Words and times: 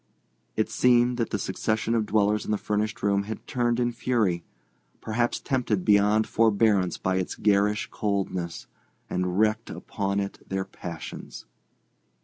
It 0.55 0.67
seemed 0.71 1.17
that 1.17 1.29
the 1.29 1.37
succession 1.37 1.93
of 1.93 2.07
dwellers 2.07 2.43
in 2.43 2.49
the 2.49 2.57
furnished 2.57 3.03
room 3.03 3.25
had 3.25 3.45
turned 3.45 3.79
in 3.79 3.91
fury—perhaps 3.91 5.39
tempted 5.41 5.85
beyond 5.85 6.25
forbearance 6.25 6.97
by 6.97 7.17
its 7.17 7.35
garish 7.35 7.87
coldness—and 7.91 9.37
wreaked 9.37 9.69
upon 9.69 10.19
it 10.19 10.39
their 10.49 10.65
passions. 10.65 11.45